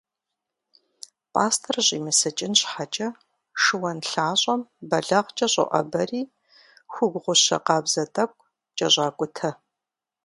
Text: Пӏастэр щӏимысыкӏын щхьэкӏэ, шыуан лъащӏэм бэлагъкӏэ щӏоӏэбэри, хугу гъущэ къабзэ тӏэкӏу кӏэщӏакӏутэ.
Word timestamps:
Пӏастэр 1.33 1.77
щӏимысыкӏын 1.87 2.53
щхьэкӏэ, 2.59 3.07
шыуан 3.61 3.99
лъащӏэм 4.09 4.61
бэлагъкӏэ 4.89 5.47
щӏоӏэбэри, 5.53 6.21
хугу 6.93 7.19
гъущэ 7.25 7.57
къабзэ 7.65 8.03
тӏэкӏу 8.13 8.43
кӏэщӏакӏутэ. 8.77 9.49